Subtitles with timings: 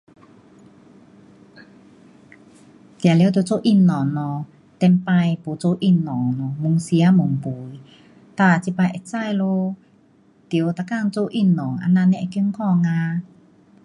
[3.03, 4.45] 当然得做运动咯，
[4.79, 7.79] 以前没做运动，越吃越肥。
[8.35, 9.75] 哒这次会晓咯。
[10.49, 13.21] 得每天做运动，这样会健康哪。